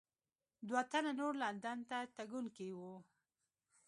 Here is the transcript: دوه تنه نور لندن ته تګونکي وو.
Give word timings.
دوه 0.67 0.81
تنه 0.91 1.11
نور 1.19 1.33
لندن 1.43 1.77
ته 1.89 1.97
تګونکي 2.17 2.69
وو. 2.77 2.95